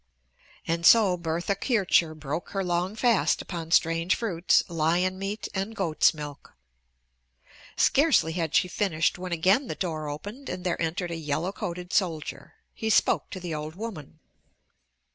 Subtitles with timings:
[0.65, 6.11] And so Bertha Kircher broke her long fast upon strange fruits, lion meat, and goat's
[6.11, 6.53] milk.
[7.77, 11.93] Scarcely had she finished when again the door opened and there entered a yellow coated
[11.93, 12.55] soldier.
[12.73, 14.17] He spoke to the old woman.